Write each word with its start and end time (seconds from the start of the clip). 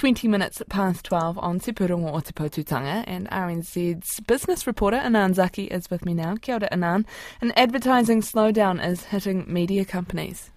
20 0.00 0.28
minutes 0.28 0.62
past 0.70 1.04
12 1.04 1.36
on 1.40 1.60
Te 1.60 1.72
Purunga 1.72 2.10
o 2.14 2.20
Te 2.20 2.32
Potutanga, 2.32 3.04
and 3.06 3.28
RNZ's 3.28 4.20
business 4.20 4.66
reporter 4.66 4.96
Anan 4.96 5.34
Zaki 5.34 5.64
is 5.64 5.90
with 5.90 6.06
me 6.06 6.14
now. 6.14 6.36
Kia 6.36 6.54
ora, 6.54 6.68
Anan. 6.72 7.04
An 7.42 7.52
advertising 7.54 8.22
slowdown 8.22 8.82
is 8.82 9.04
hitting 9.04 9.44
media 9.46 9.84
companies. 9.84 10.52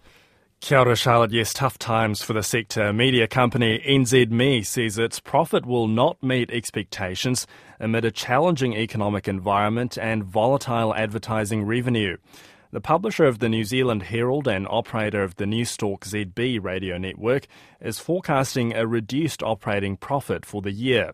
Kia 0.62 0.80
ora, 0.80 0.96
Charlotte. 0.96 1.34
Yes, 1.34 1.52
tough 1.52 1.78
times 1.78 2.22
for 2.22 2.32
the 2.32 2.42
sector. 2.42 2.94
Media 2.94 3.28
company 3.28 3.84
NZME 3.86 4.66
says 4.66 4.98
its 4.98 5.20
profit 5.20 5.66
will 5.66 5.90
not 5.90 6.24
meet 6.24 6.50
expectations 6.50 7.46
amid 7.82 8.06
a 8.06 8.12
challenging 8.12 8.74
economic 8.74 9.28
environment 9.28 9.98
and 9.98 10.24
volatile 10.24 10.96
advertising 10.96 11.66
revenue. 11.66 12.16
The 12.74 12.82
publisher 12.82 13.26
of 13.26 13.38
the 13.38 13.50
New 13.50 13.66
Zealand 13.66 14.02
Herald 14.02 14.48
and 14.48 14.68
operator 14.68 15.22
of 15.22 15.36
the 15.36 15.46
Newstalk 15.46 16.00
ZB 16.00 16.60
radio 16.60 16.98
network 16.98 17.46
is 17.80 18.00
forecasting 18.00 18.74
a 18.74 18.88
reduced 18.88 19.44
operating 19.44 19.96
profit 19.96 20.44
for 20.44 20.60
the 20.60 20.72
year. 20.72 21.12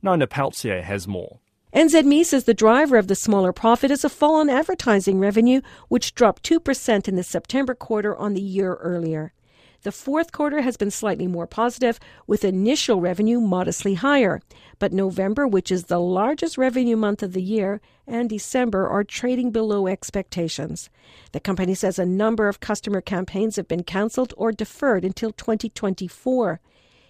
Nona 0.00 0.26
Pelletier 0.26 0.80
has 0.80 1.06
more. 1.06 1.40
NZME 1.74 2.24
says 2.24 2.44
the 2.44 2.54
driver 2.54 2.96
of 2.96 3.08
the 3.08 3.14
smaller 3.14 3.52
profit 3.52 3.90
is 3.90 4.06
a 4.06 4.08
fall 4.08 4.40
in 4.40 4.48
advertising 4.48 5.20
revenue, 5.20 5.60
which 5.88 6.14
dropped 6.14 6.48
2% 6.48 7.06
in 7.06 7.16
the 7.16 7.22
September 7.22 7.74
quarter 7.74 8.16
on 8.16 8.32
the 8.32 8.40
year 8.40 8.76
earlier. 8.76 9.34
The 9.82 9.90
fourth 9.90 10.30
quarter 10.30 10.60
has 10.60 10.76
been 10.76 10.92
slightly 10.92 11.26
more 11.26 11.48
positive, 11.48 11.98
with 12.28 12.44
initial 12.44 13.00
revenue 13.00 13.40
modestly 13.40 13.94
higher. 13.94 14.40
But 14.78 14.92
November, 14.92 15.44
which 15.44 15.72
is 15.72 15.84
the 15.84 15.98
largest 15.98 16.56
revenue 16.56 16.96
month 16.96 17.20
of 17.20 17.32
the 17.32 17.42
year, 17.42 17.80
and 18.06 18.30
December 18.30 18.86
are 18.86 19.02
trading 19.02 19.50
below 19.50 19.88
expectations. 19.88 20.88
The 21.32 21.40
company 21.40 21.74
says 21.74 21.98
a 21.98 22.06
number 22.06 22.46
of 22.46 22.60
customer 22.60 23.00
campaigns 23.00 23.56
have 23.56 23.66
been 23.66 23.82
cancelled 23.82 24.32
or 24.36 24.52
deferred 24.52 25.04
until 25.04 25.32
2024. 25.32 26.60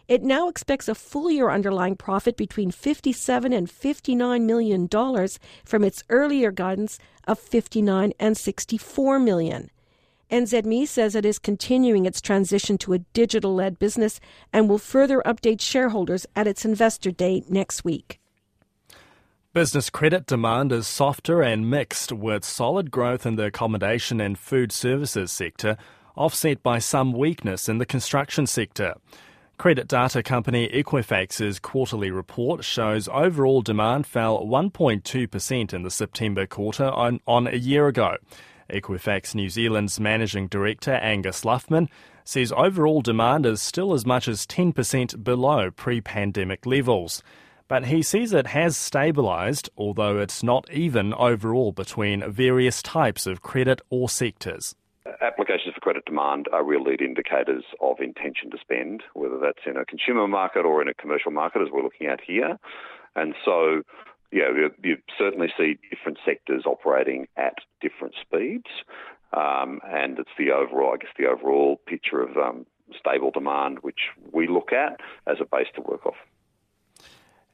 It 0.09 0.23
now 0.23 0.49
expects 0.49 0.89
a 0.89 0.95
full 0.95 1.31
year 1.31 1.51
underlying 1.51 1.97
profit 1.97 2.39
between 2.39 2.71
57 2.71 3.53
and 3.53 3.71
59 3.71 4.47
million 4.47 4.87
dollars 4.87 5.39
from 5.63 5.85
its 5.85 6.05
earlier 6.09 6.51
guidance 6.51 6.99
of 7.27 7.39
59 7.39 8.15
and 8.19 8.35
64 8.35 9.19
million. 9.19 9.71
NZME 10.33 10.89
says 10.89 11.15
it 11.15 11.27
is 11.27 11.39
continuing 11.39 12.07
its 12.07 12.23
transition 12.23 12.79
to 12.79 12.95
a 12.95 13.01
digital 13.13 13.55
led 13.55 13.79
business 13.79 14.19
and 14.51 14.67
will 14.67 14.79
further 14.79 15.21
update 15.27 15.61
shareholders 15.61 16.27
at 16.35 16.47
its 16.47 16.65
investor 16.65 17.11
day 17.11 17.45
next 17.51 17.85
week. 17.85 18.19
Business 19.53 19.91
credit 19.91 20.25
demand 20.25 20.73
is 20.73 20.87
softer 20.87 21.43
and 21.43 21.69
mixed, 21.69 22.13
with 22.13 22.47
solid 22.47 22.91
growth 22.91 23.27
in 23.27 23.37
the 23.37 23.45
accommodation 23.45 24.23
and 24.23 24.39
food 24.39 24.73
services 24.73 25.31
sector, 25.31 25.77
offset 26.17 26.63
by 26.63 26.79
some 26.79 27.13
weakness 27.13 27.69
in 27.69 27.77
the 27.77 27.85
construction 27.85 28.47
sector. 28.47 28.95
Credit 29.59 29.87
data 29.87 30.23
company 30.23 30.67
Equifax's 30.71 31.59
quarterly 31.59 32.11
report 32.11 32.65
shows 32.65 33.07
overall 33.09 33.61
demand 33.61 34.07
fell 34.07 34.43
1.2% 34.47 35.75
in 35.75 35.83
the 35.83 35.91
September 35.91 36.47
quarter 36.47 36.87
on, 36.87 37.21
on 37.27 37.47
a 37.47 37.57
year 37.57 37.87
ago. 37.87 38.17
Equifax 38.71 39.35
New 39.35 39.49
Zealand's 39.49 39.99
managing 40.01 40.49
director 40.49 40.93
Angus 40.93 41.43
Luffman 41.45 41.89
says 42.25 42.53
overall 42.53 43.03
demand 43.03 43.47
is 43.47 43.63
still 43.63 43.93
as 43.93 44.07
much 44.07 44.29
as 44.29 44.47
10% 44.47 45.25
below 45.25 45.71
pre 45.71 46.01
pandemic 46.01 46.67
levels. 46.67 47.23
But 47.69 47.87
he 47.87 48.03
sees 48.03 48.33
it 48.33 48.49
has 48.49 48.77
stabilised, 48.77 49.69
although 49.77 50.19
it's 50.19 50.43
not 50.43 50.71
even 50.71 51.15
overall 51.15 51.73
between 51.73 52.31
various 52.31 52.83
types 52.83 53.27
of 53.27 53.41
credit 53.41 53.81
or 53.89 54.09
sectors. 54.09 54.75
Applications 55.21 55.75
for 55.75 55.81
credit 55.81 56.05
demand 56.05 56.49
are 56.53 56.65
real 56.65 56.83
lead 56.83 57.01
indicators 57.01 57.65
of 57.81 58.01
intention 58.01 58.51
to 58.51 58.59
spend, 58.61 59.03
whether 59.15 59.39
that's 59.39 59.67
in 59.67 59.77
a 59.77 59.85
consumer 59.85 60.29
market 60.29 60.65
or 60.67 60.83
in 60.83 60.89
a 60.89 60.95
commercial 60.95 61.31
market, 61.31 61.63
as 61.63 61.69
we're 61.73 61.83
looking 61.83 62.07
at 62.07 62.21
here. 62.21 62.59
And 63.17 63.35
so 63.45 63.83
yeah, 64.33 64.69
you, 64.83 64.97
certainly 65.19 65.53
see 65.59 65.79
different 65.91 66.19
sectors 66.25 66.65
operating 66.65 67.29
at 67.37 67.55
different 67.81 68.15
speeds, 68.21 68.71
um, 69.33 69.81
and 69.85 70.19
it's 70.19 70.31
the 70.39 70.51
overall, 70.51 70.95
I 70.95 70.97
guess, 70.97 71.13
the 71.19 71.27
overall 71.27 71.81
picture 71.87 72.23
of 72.23 72.37
um, 72.37 72.67
stable 72.99 73.31
demand 73.31 73.79
which 73.81 74.11
we 74.33 74.49
look 74.49 74.73
at 74.73 75.01
as 75.27 75.37
a 75.41 75.45
base 75.45 75.69
to 75.77 75.83
work 75.83 76.07
off. 76.07 76.17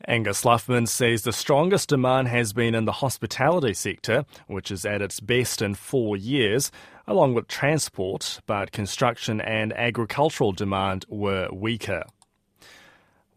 Angus 0.06 0.44
Luffman 0.44 0.86
says 0.86 1.22
the 1.22 1.32
strongest 1.32 1.88
demand 1.88 2.28
has 2.28 2.52
been 2.52 2.76
in 2.76 2.84
the 2.84 2.92
hospitality 2.92 3.74
sector, 3.74 4.24
which 4.46 4.70
is 4.70 4.86
at 4.86 5.02
its 5.02 5.18
best 5.18 5.60
in 5.60 5.74
four 5.74 6.16
years, 6.16 6.70
along 7.08 7.34
with 7.34 7.48
transport, 7.48 8.40
but 8.46 8.70
construction 8.70 9.40
and 9.40 9.72
agricultural 9.72 10.52
demand 10.52 11.04
were 11.08 11.48
weaker. 11.52 12.04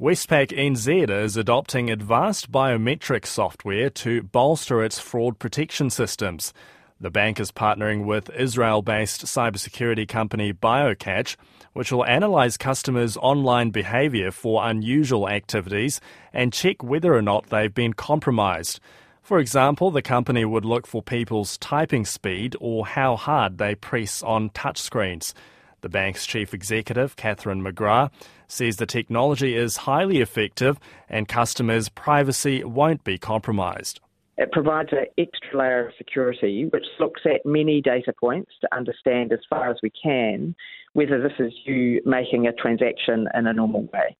Westpac 0.01 0.47
NZ 0.47 1.11
is 1.11 1.37
adopting 1.37 1.91
advanced 1.91 2.51
biometric 2.51 3.23
software 3.23 3.87
to 3.91 4.23
bolster 4.23 4.83
its 4.83 4.97
fraud 4.97 5.37
protection 5.37 5.91
systems. 5.91 6.55
The 6.99 7.11
bank 7.11 7.39
is 7.39 7.51
partnering 7.51 8.05
with 8.05 8.31
Israel 8.31 8.81
based 8.81 9.25
cybersecurity 9.25 10.07
company 10.07 10.53
BioCatch, 10.53 11.35
which 11.73 11.91
will 11.91 12.03
analyze 12.03 12.57
customers' 12.57 13.15
online 13.15 13.69
behavior 13.69 14.31
for 14.31 14.67
unusual 14.67 15.29
activities 15.29 16.01
and 16.33 16.51
check 16.51 16.81
whether 16.81 17.13
or 17.13 17.21
not 17.21 17.51
they've 17.51 17.71
been 17.71 17.93
compromised. 17.93 18.79
For 19.21 19.37
example, 19.37 19.91
the 19.91 20.01
company 20.01 20.45
would 20.45 20.65
look 20.65 20.87
for 20.87 21.03
people's 21.03 21.59
typing 21.59 22.05
speed 22.05 22.55
or 22.59 22.87
how 22.87 23.17
hard 23.17 23.59
they 23.59 23.75
press 23.75 24.23
on 24.23 24.49
touchscreens. 24.49 25.35
The 25.81 25.89
bank's 25.89 26.27
chief 26.27 26.53
executive, 26.53 27.15
Catherine 27.15 27.63
McGrath, 27.63 28.11
says 28.47 28.77
the 28.77 28.85
technology 28.85 29.55
is 29.55 29.77
highly 29.77 30.21
effective 30.21 30.77
and 31.09 31.27
customers' 31.27 31.89
privacy 31.89 32.63
won't 32.63 33.03
be 33.03 33.17
compromised. 33.17 33.99
It 34.37 34.51
provides 34.51 34.89
an 34.91 35.05
extra 35.17 35.57
layer 35.57 35.87
of 35.87 35.93
security 35.97 36.65
which 36.65 36.85
looks 36.99 37.21
at 37.25 37.45
many 37.45 37.81
data 37.81 38.13
points 38.19 38.51
to 38.61 38.75
understand 38.75 39.33
as 39.33 39.39
far 39.49 39.69
as 39.69 39.77
we 39.81 39.91
can 39.91 40.55
whether 40.93 41.21
this 41.21 41.33
is 41.39 41.53
you 41.65 42.01
making 42.05 42.47
a 42.47 42.53
transaction 42.53 43.27
in 43.33 43.47
a 43.47 43.53
normal 43.53 43.83
way. 43.93 44.15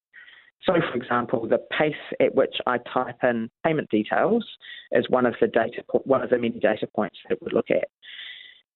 So, 0.64 0.74
for 0.74 0.96
example, 0.96 1.48
the 1.48 1.58
pace 1.76 1.94
at 2.20 2.34
which 2.34 2.54
I 2.66 2.78
type 2.92 3.18
in 3.24 3.50
payment 3.64 3.90
details 3.90 4.44
is 4.92 5.04
one 5.08 5.26
of 5.26 5.34
the 5.40 5.48
data 5.48 5.82
one 6.04 6.22
of 6.22 6.30
the 6.30 6.38
many 6.38 6.60
data 6.60 6.86
points 6.94 7.18
that 7.28 7.42
would 7.42 7.52
look 7.52 7.70
at. 7.70 7.88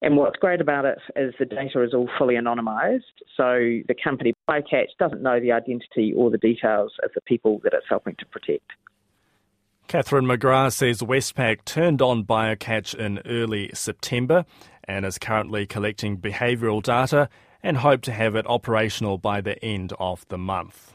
And 0.02 0.16
what's 0.16 0.36
great 0.36 0.60
about 0.60 0.84
it 0.84 0.98
is 1.16 1.34
the 1.38 1.46
data 1.46 1.82
is 1.82 1.94
all 1.94 2.08
fully 2.18 2.34
anonymised, 2.34 3.00
so 3.36 3.80
the 3.88 3.94
company 4.02 4.34
BioCatch 4.48 4.90
doesn't 4.98 5.22
know 5.22 5.40
the 5.40 5.52
identity 5.52 6.12
or 6.14 6.30
the 6.30 6.38
details 6.38 6.92
of 7.02 7.10
the 7.14 7.22
people 7.22 7.60
that 7.64 7.72
it's 7.72 7.86
helping 7.88 8.14
to 8.18 8.26
protect. 8.26 8.70
Catherine 9.88 10.26
McGrath 10.26 10.72
says 10.72 11.00
Westpac 11.00 11.64
turned 11.64 12.02
on 12.02 12.24
BioCatch 12.24 12.94
in 12.94 13.20
early 13.24 13.70
September 13.72 14.44
and 14.84 15.06
is 15.06 15.18
currently 15.18 15.64
collecting 15.64 16.18
behavioural 16.18 16.82
data 16.82 17.28
and 17.62 17.78
hope 17.78 18.02
to 18.02 18.12
have 18.12 18.34
it 18.34 18.46
operational 18.46 19.16
by 19.16 19.40
the 19.40 19.62
end 19.64 19.92
of 19.98 20.26
the 20.28 20.38
month. 20.38 20.92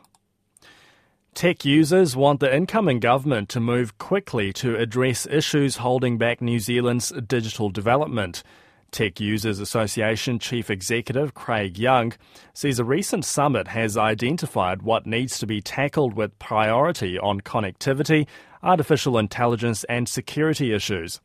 Tech 1.33 1.63
users 1.63 2.16
want 2.16 2.41
the 2.41 2.53
incoming 2.53 3.00
government 3.00 3.47
to 3.50 3.62
move 3.62 3.97
quickly 3.97 4.51
to 4.53 4.75
address 4.75 5.25
issues 5.25 5.78
holding 5.78 6.18
back 6.18 6.41
New 6.41 6.59
Zealand's 6.59 7.12
digital 7.25 7.69
development. 7.69 8.44
Tech 8.91 9.22
Users 9.22 9.59
Association 9.59 10.38
Chief 10.38 10.69
Executive 10.69 11.34
Craig 11.34 11.79
Young 11.79 12.13
says 12.53 12.78
a 12.78 12.84
recent 12.84 13.24
summit 13.24 13.69
has 13.69 13.96
identified 13.96 14.81
what 14.81 15.06
needs 15.07 15.40
to 15.40 15.47
be 15.47 15.62
tackled 15.62 16.13
with 16.13 16.38
priority 16.40 17.18
on 17.18 17.40
connectivity, 17.40 18.28
artificial 18.62 19.18
intelligence, 19.18 19.85
and 19.85 20.09
security 20.09 20.74
issues. 20.74 21.22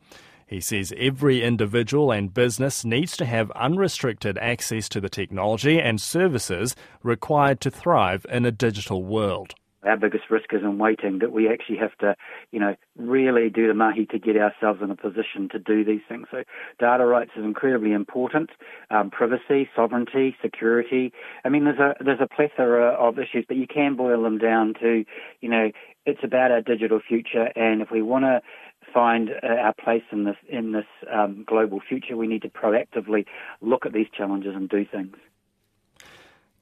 He 0.47 0.61
says 0.61 0.93
every 0.97 1.43
individual 1.43 2.09
and 2.09 2.33
business 2.33 2.85
needs 2.85 3.17
to 3.17 3.25
have 3.25 3.51
unrestricted 3.51 4.37
access 4.37 4.87
to 4.89 5.01
the 5.01 5.09
technology 5.09 5.77
and 5.77 5.99
services 5.99 6.73
required 7.03 7.59
to 7.61 7.69
thrive 7.69 8.25
in 8.29 8.45
a 8.45 8.51
digital 8.51 9.03
world 9.03 9.55
our 9.87 9.97
biggest 9.97 10.25
risk 10.29 10.53
is 10.53 10.61
in 10.61 10.77
waiting, 10.77 11.19
that 11.19 11.31
we 11.31 11.47
actually 11.47 11.77
have 11.77 11.95
to, 11.99 12.15
you 12.51 12.59
know, 12.59 12.75
really 12.97 13.49
do 13.49 13.67
the 13.67 13.73
mahi 13.73 14.05
to 14.07 14.19
get 14.19 14.35
ourselves 14.37 14.81
in 14.81 14.91
a 14.91 14.95
position 14.95 15.47
to 15.51 15.59
do 15.59 15.83
these 15.83 16.01
things. 16.07 16.27
So 16.31 16.43
data 16.79 17.05
rights 17.05 17.31
is 17.37 17.43
incredibly 17.43 17.93
important. 17.93 18.49
Um, 18.89 19.09
privacy, 19.09 19.69
sovereignty, 19.75 20.35
security. 20.41 21.13
I 21.45 21.49
mean, 21.49 21.65
there's 21.65 21.79
a, 21.79 21.95
there's 22.03 22.21
a 22.21 22.27
plethora 22.27 22.89
of 22.93 23.17
issues, 23.17 23.45
but 23.47 23.57
you 23.57 23.67
can 23.67 23.95
boil 23.95 24.23
them 24.23 24.37
down 24.37 24.73
to, 24.81 25.05
you 25.41 25.49
know, 25.49 25.71
it's 26.05 26.23
about 26.23 26.51
our 26.51 26.61
digital 26.61 26.99
future. 27.05 27.49
And 27.55 27.81
if 27.81 27.89
we 27.91 28.01
want 28.01 28.25
to 28.25 28.41
find 28.93 29.29
uh, 29.43 29.47
our 29.47 29.73
place 29.73 30.03
in 30.11 30.23
this, 30.23 30.37
in 30.49 30.71
this 30.71 30.85
um, 31.13 31.43
global 31.45 31.79
future, 31.87 32.15
we 32.15 32.27
need 32.27 32.41
to 32.43 32.49
proactively 32.49 33.25
look 33.61 33.85
at 33.85 33.93
these 33.93 34.07
challenges 34.15 34.55
and 34.55 34.69
do 34.69 34.85
things. 34.85 35.15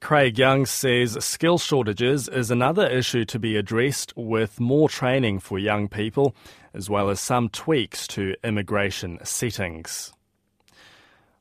Craig 0.06 0.38
Young 0.38 0.66
says 0.66 1.18
skill 1.18 1.58
shortages 1.58 2.28
is 2.28 2.52
another 2.52 2.86
issue 2.86 3.24
to 3.24 3.40
be 3.40 3.56
addressed 3.56 4.12
with 4.16 4.60
more 4.60 4.88
training 4.88 5.40
for 5.40 5.58
young 5.58 5.88
people, 5.88 6.32
as 6.72 6.88
well 6.88 7.10
as 7.10 7.18
some 7.18 7.48
tweaks 7.48 8.06
to 8.06 8.36
immigration 8.44 9.18
settings. 9.24 10.12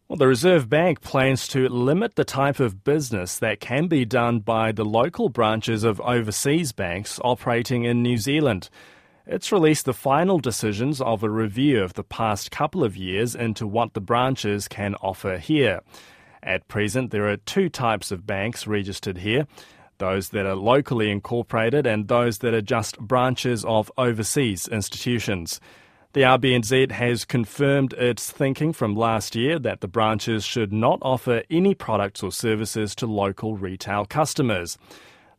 Well, 0.08 0.18
the 0.18 0.26
Reserve 0.26 0.68
Bank 0.68 1.02
plans 1.02 1.48
to 1.50 1.70
limit 1.70 2.16
the 2.16 2.26
type 2.26 2.60
of 2.60 2.84
business 2.84 3.38
that 3.38 3.60
can 3.60 3.86
be 3.86 4.04
done 4.04 4.40
by 4.40 4.72
the 4.72 4.84
local 4.84 5.30
branches 5.30 5.84
of 5.84 6.02
overseas 6.02 6.72
banks 6.72 7.20
operating 7.24 7.84
in 7.84 8.02
New 8.02 8.18
Zealand. 8.18 8.72
It's 9.28 9.52
released 9.52 9.86
the 9.86 9.94
final 9.94 10.40
decisions 10.40 11.00
of 11.02 11.22
a 11.22 11.30
review 11.30 11.84
of 11.84 11.94
the 11.94 12.04
past 12.04 12.50
couple 12.50 12.84
of 12.84 12.98
years 12.98 13.36
into 13.36 13.68
what 13.68 13.94
the 13.94 14.02
branches 14.02 14.68
can 14.68 14.96
offer 14.96 15.38
here. 15.38 15.82
At 16.46 16.68
present, 16.68 17.10
there 17.10 17.28
are 17.28 17.38
two 17.38 17.70
types 17.70 18.12
of 18.12 18.28
banks 18.28 18.68
registered 18.68 19.18
here 19.18 19.48
those 19.98 20.30
that 20.30 20.46
are 20.46 20.56
locally 20.56 21.10
incorporated 21.10 21.88
and 21.88 22.10
those 22.10 22.40
that 22.40 22.54
are 22.54 22.62
just 22.62 23.00
branches 23.00 23.64
of 23.64 23.90
overseas 23.98 24.68
institutions. 24.68 25.62
The 26.12 26.22
RBNZ 26.22 26.92
has 26.92 27.24
confirmed 27.24 27.94
its 27.94 28.30
thinking 28.30 28.74
from 28.74 28.96
last 28.96 29.36
year 29.36 29.58
that 29.60 29.82
the 29.82 29.88
branches 29.88 30.44
should 30.44 30.74
not 30.74 31.00
offer 31.02 31.44
any 31.50 31.76
products 31.76 32.24
or 32.24 32.32
services 32.32 32.94
to 32.96 33.06
local 33.06 33.56
retail 33.56 34.06
customers. 34.06 34.78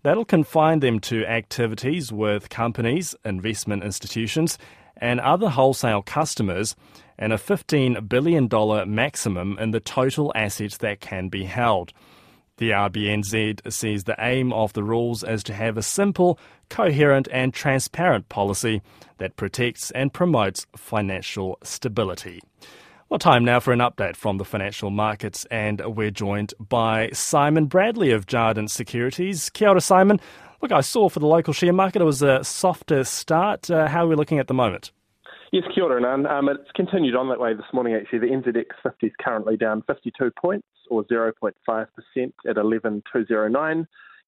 That'll 0.03 0.25
confine 0.25 0.81
them 0.81 1.01
to 1.01 1.27
activities 1.27 2.13
with 2.13 2.49
companies, 2.49 3.15
investment 3.25 3.85
institutions, 3.85 4.59
and 4.97 5.21
other 5.21 5.51
wholesale 5.51 6.03
customers, 6.03 6.77
and 7.19 7.33
a 7.33 7.37
$15 7.37 8.09
billion 8.09 8.49
maximum 8.95 9.59
in 9.59 9.71
the 9.71 9.81
total 9.81 10.33
assets 10.35 10.79
that 10.79 11.01
can 11.01 11.29
be 11.29 11.45
held. 11.45 11.93
The 12.59 12.71
RBNZ 12.71 13.71
sees 13.71 14.05
the 14.05 14.17
aim 14.19 14.53
of 14.53 14.73
the 14.73 14.83
rules 14.83 15.23
as 15.23 15.45
to 15.45 15.53
have 15.53 15.77
a 15.77 15.83
simple, 15.83 16.39
coherent, 16.71 17.29
and 17.31 17.53
transparent 17.53 18.31
policy 18.31 18.81
that 19.19 19.37
protects 19.37 19.91
and 19.91 20.13
promotes 20.13 20.67
financial 20.75 21.59
stability. 21.63 22.41
Well, 23.09 23.19
time 23.19 23.45
now 23.45 23.61
for 23.61 23.73
an 23.73 23.79
update 23.81 24.17
from 24.17 24.39
the 24.39 24.45
financial 24.45 24.91
markets, 24.91 25.45
and 25.51 25.81
we're 25.97 26.11
joined 26.11 26.55
by 26.59 27.11
Simon 27.13 27.67
Bradley 27.67 28.11
of 28.11 28.27
Jarden 28.27 28.69
Securities. 28.69 29.51
Kia 29.51 29.69
ora, 29.69 29.81
Simon. 29.81 30.19
Look, 30.63 30.73
I 30.73 30.81
saw 30.81 31.09
for 31.09 31.21
the 31.21 31.27
local 31.27 31.53
share 31.53 31.73
market 31.73 32.01
it 32.01 32.07
was 32.07 32.23
a 32.23 32.43
softer 32.43 33.05
start. 33.05 33.71
Uh, 33.71 33.87
how 33.87 34.05
are 34.05 34.09
we 34.09 34.17
looking 34.17 34.39
at 34.39 34.49
the 34.49 34.55
moment? 34.55 34.91
Yes, 35.57 35.65
kia 35.75 35.85
ora, 35.85 35.99
Nan. 35.99 36.27
Um, 36.27 36.51
it's 36.51 36.71
continued 36.75 37.17
on 37.17 37.31
that 37.31 37.41
way 37.41 37.55
this 37.55 37.65
morning, 37.73 37.95
actually. 37.95 38.19
The 38.19 38.27
NZX 38.27 38.67
50 38.83 39.07
is 39.07 39.13
currently 39.19 39.57
down 39.57 39.83
52 39.87 40.31
points, 40.39 40.67
or 40.91 41.03
0.5% 41.05 41.55
at 42.47 42.59
11,209. 42.59 43.87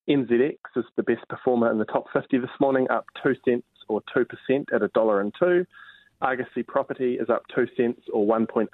NZX 0.09 0.57
is 0.77 0.85
the 0.97 1.03
best 1.03 1.29
performer 1.29 1.71
in 1.71 1.77
the 1.77 1.85
top 1.85 2.07
50 2.15 2.39
this 2.39 2.49
morning, 2.59 2.87
up 2.89 3.05
2 3.23 3.35
cents 3.45 3.67
or 3.89 4.01
2% 4.17 4.25
at 4.75 4.83
a 4.83 4.89
dollar 4.95 5.21
and 5.21 5.35
two. 5.39 5.67
Argosy 6.23 6.63
Property 6.63 7.19
is 7.21 7.29
up 7.29 7.43
2 7.55 7.67
cents 7.77 8.01
or 8.11 8.27
1.8% 8.27 8.69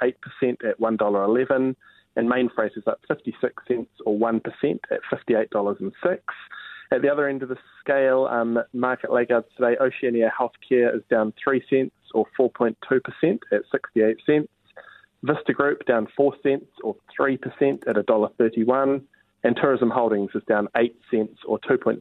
at 0.64 0.78
$1.11. 0.78 1.74
And 2.14 2.30
Mainfreight 2.30 2.76
is 2.76 2.84
up 2.86 3.00
56 3.08 3.64
cents 3.66 3.90
or 4.06 4.16
1% 4.16 4.40
at 4.92 5.00
$58.06. 5.12 6.18
At 6.94 7.02
the 7.02 7.10
other 7.10 7.28
end 7.28 7.42
of 7.42 7.48
the 7.48 7.58
scale, 7.80 8.28
um, 8.30 8.60
market 8.72 9.10
laggards 9.12 9.48
today, 9.56 9.76
Oceania 9.80 10.30
Healthcare 10.30 10.94
is 10.94 11.02
down 11.10 11.32
3 11.42 11.60
cents 11.68 11.90
or 12.14 12.24
4.2% 12.38 12.76
at 13.50 13.62
68 13.72 14.16
cents. 14.24 14.48
Vista 15.24 15.52
Group 15.52 15.84
down 15.86 16.06
4 16.16 16.36
cents 16.40 16.66
or 16.84 16.94
3% 17.18 17.40
at 17.88 17.96
$1.31. 17.96 19.02
And 19.42 19.56
Tourism 19.56 19.90
Holdings 19.90 20.30
is 20.36 20.44
down 20.46 20.68
8 20.76 20.96
cents 21.10 21.40
or 21.48 21.58
2.3% 21.68 22.00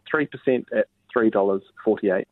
at 0.77 0.85
$3.48. 1.17 2.25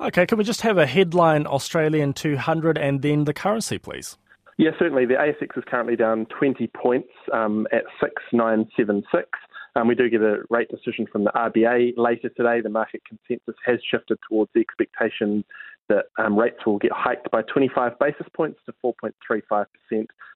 Okay, 0.00 0.24
can 0.24 0.38
we 0.38 0.44
just 0.44 0.62
have 0.62 0.78
a 0.78 0.86
headline 0.86 1.46
Australian 1.46 2.14
200 2.14 2.78
and 2.78 3.02
then 3.02 3.24
the 3.24 3.34
currency, 3.34 3.76
please? 3.76 4.16
Yeah, 4.56 4.70
certainly. 4.78 5.04
The 5.04 5.14
ASX 5.14 5.58
is 5.58 5.64
currently 5.66 5.94
down 5.94 6.26
20 6.26 6.68
points 6.68 7.10
um, 7.34 7.66
at 7.70 7.84
6976. 8.00 9.28
Um, 9.76 9.88
we 9.88 9.94
do 9.94 10.08
get 10.08 10.22
a 10.22 10.42
rate 10.50 10.68
decision 10.70 11.06
from 11.10 11.24
the 11.24 11.30
RBA 11.30 11.94
later 11.96 12.28
today. 12.30 12.60
The 12.60 12.68
market 12.68 13.02
consensus 13.06 13.54
has 13.64 13.78
shifted 13.90 14.18
towards 14.28 14.50
the 14.54 14.60
expectation 14.60 15.44
that 15.88 16.06
um, 16.18 16.38
rates 16.38 16.64
will 16.66 16.78
get 16.78 16.92
hiked 16.92 17.30
by 17.30 17.42
25 17.42 17.98
basis 17.98 18.26
points 18.34 18.60
to 18.66 18.74
4.35%. 18.84 19.66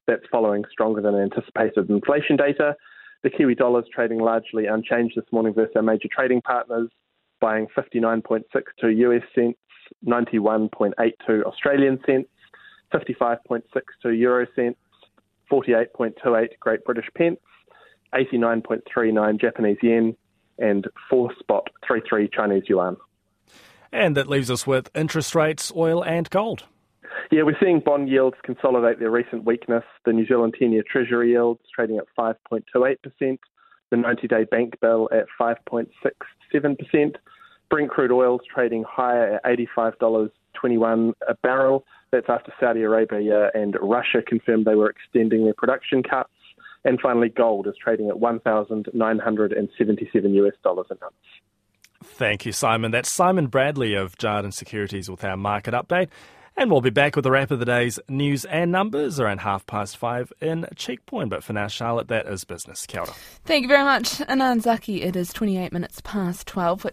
That's 0.06 0.22
following 0.30 0.64
stronger 0.70 1.00
than 1.00 1.14
anticipated 1.14 1.88
inflation 1.90 2.36
data. 2.36 2.76
The 3.22 3.30
Kiwi 3.30 3.54
dollar 3.54 3.80
is 3.80 3.86
trading 3.92 4.18
largely 4.18 4.66
unchanged 4.66 5.16
this 5.16 5.30
morning 5.30 5.54
versus 5.54 5.76
our 5.76 5.82
major 5.82 6.08
trading 6.10 6.42
partners, 6.42 6.90
buying 7.40 7.68
59.62 7.76 8.42
US 8.96 9.22
cents, 9.34 9.58
91.82 10.06 11.42
Australian 11.44 12.00
cents, 12.04 12.28
55.62 12.92 14.18
euro 14.18 14.46
cents, 14.56 14.78
48.28 15.50 16.48
Great 16.60 16.84
British 16.84 17.06
pence, 17.16 17.38
89.39 18.14 19.40
Japanese 19.40 19.78
yen, 19.82 20.16
and 20.58 20.86
4 21.10 21.34
spot 21.38 21.68
33 21.88 22.28
Chinese 22.28 22.64
yuan. 22.68 22.96
And 23.92 24.16
that 24.16 24.28
leaves 24.28 24.50
us 24.50 24.66
with 24.66 24.90
interest 24.94 25.34
rates, 25.34 25.72
oil, 25.76 26.02
and 26.04 26.28
gold. 26.30 26.64
Yeah, 27.30 27.42
we're 27.42 27.56
seeing 27.60 27.80
bond 27.80 28.08
yields 28.08 28.36
consolidate 28.42 28.98
their 28.98 29.10
recent 29.10 29.44
weakness. 29.44 29.84
The 30.04 30.12
New 30.12 30.26
Zealand 30.26 30.54
10 30.58 30.72
year 30.72 30.82
Treasury 30.90 31.30
yield 31.30 31.58
is 31.62 31.70
trading 31.74 31.98
at 31.98 32.04
5.28%, 32.18 33.38
the 33.90 33.96
90 33.96 34.28
day 34.28 34.44
bank 34.44 34.80
bill 34.80 35.08
at 35.12 35.26
5.67%. 35.40 37.14
Brent 37.70 37.90
crude 37.90 38.12
oil 38.12 38.38
is 38.38 38.46
trading 38.52 38.84
higher 38.86 39.40
at 39.42 39.58
$85.21 39.76 41.12
a 41.26 41.34
barrel. 41.42 41.84
That's 42.10 42.28
after 42.28 42.52
Saudi 42.60 42.82
Arabia 42.82 43.50
and 43.54 43.76
Russia 43.80 44.20
confirmed 44.26 44.66
they 44.66 44.74
were 44.74 44.90
extending 44.90 45.44
their 45.44 45.54
production 45.54 46.02
cuts. 46.02 46.28
And 46.84 47.00
finally, 47.00 47.28
gold 47.28 47.68
is 47.68 47.74
trading 47.82 48.08
at 48.08 48.18
1,977 48.18 50.34
US 50.34 50.54
dollars 50.62 50.86
an 50.90 50.98
ounce. 51.02 51.14
Thank 52.04 52.44
you, 52.44 52.52
Simon. 52.52 52.90
That's 52.90 53.12
Simon 53.12 53.46
Bradley 53.46 53.94
of 53.94 54.18
Jarden 54.18 54.52
Securities 54.52 55.08
with 55.08 55.24
our 55.24 55.36
market 55.36 55.74
update. 55.74 56.08
And 56.54 56.70
we'll 56.70 56.82
be 56.82 56.90
back 56.90 57.16
with 57.16 57.24
a 57.24 57.30
wrap 57.30 57.50
of 57.50 57.60
the 57.60 57.64
day's 57.64 57.98
news 58.08 58.44
and 58.44 58.70
numbers 58.70 59.18
around 59.18 59.38
half 59.38 59.66
past 59.66 59.96
five 59.96 60.32
in 60.40 60.66
Checkpoint. 60.76 61.30
But 61.30 61.42
for 61.42 61.54
now, 61.54 61.66
Charlotte, 61.66 62.08
that 62.08 62.26
is 62.26 62.44
business. 62.44 62.84
Kia 62.84 63.00
ora. 63.00 63.12
Thank 63.44 63.62
you 63.62 63.68
very 63.68 63.84
much. 63.84 64.20
Anan 64.28 64.60
Zaki, 64.60 65.02
it 65.02 65.16
is 65.16 65.32
28 65.32 65.72
minutes 65.72 66.02
past 66.02 66.46
12. 66.46 66.86